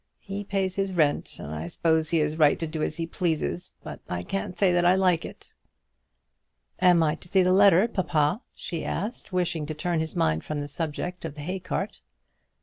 He 0.17 0.43
pays 0.43 0.77
his 0.77 0.93
rent, 0.93 1.37
and 1.37 1.53
I 1.53 1.67
suppose 1.67 2.09
he 2.09 2.21
is 2.21 2.35
right 2.39 2.57
to 2.57 2.65
do 2.65 2.81
as 2.81 2.97
he 2.97 3.05
pleases. 3.05 3.71
But 3.83 3.99
I 4.09 4.23
can't 4.23 4.57
say 4.57 4.73
that 4.73 4.83
I 4.83 4.95
like 4.95 5.25
it." 5.25 5.53
"Am 6.81 7.03
I 7.03 7.13
to 7.13 7.27
see 7.27 7.43
the 7.43 7.53
letter, 7.53 7.87
papa?" 7.87 8.41
she 8.55 8.83
asked, 8.83 9.31
wishing 9.31 9.67
to 9.67 9.75
turn 9.75 9.99
his 9.99 10.15
mind 10.15 10.43
from 10.43 10.59
the 10.59 10.67
subject 10.67 11.23
of 11.23 11.35
the 11.35 11.41
hay 11.41 11.59
cart. 11.59 12.01